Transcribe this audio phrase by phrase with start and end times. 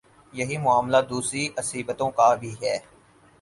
[0.33, 2.77] یہی معاملہ دوسری عصبیتوں کا بھی ہے۔